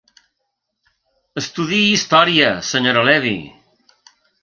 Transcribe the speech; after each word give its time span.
Estudiï 1.43 1.83
història, 1.99 2.51
senyora 2.73 3.07
Levy. 3.13 3.39